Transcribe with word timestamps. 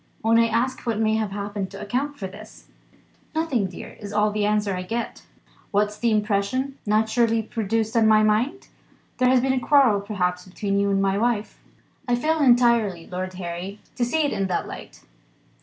When 0.21 0.39
I 0.39 0.47
ask 0.47 0.79
what 0.87 0.97
may 0.99 1.13
have 1.17 1.29
happened 1.29 1.69
to 1.69 1.79
account 1.79 2.17
for 2.17 2.25
this 2.25 2.65
'Nothing, 3.35 3.67
dear,' 3.67 3.97
is 3.99 4.11
all 4.11 4.31
the 4.31 4.47
answer 4.47 4.75
I 4.75 4.81
get. 4.81 5.21
What's 5.69 5.95
the 5.99 6.09
impression 6.09 6.79
naturally 6.87 7.43
produced 7.43 7.95
on 7.95 8.07
my 8.07 8.23
mind? 8.23 8.69
There 9.19 9.29
has 9.29 9.41
been 9.41 9.53
a 9.53 9.59
quarrel 9.59 10.01
perhaps 10.01 10.43
between 10.47 10.79
you 10.79 10.89
and 10.89 11.03
my 11.03 11.19
wife." 11.19 11.59
"I 12.07 12.15
fail 12.15 12.39
entirely, 12.39 13.05
Lord 13.05 13.33
Harry, 13.35 13.79
to 13.95 14.03
see 14.03 14.23
it 14.23 14.33
in 14.33 14.47
that 14.47 14.67
light." 14.67 15.01